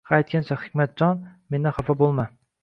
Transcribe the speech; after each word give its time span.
Ha 0.09 0.17
aytgancha, 0.19 0.55
Hikmatjon, 0.61 1.21
mendan 1.57 1.77
xafa 1.77 1.99
boʻlma. 2.03 2.27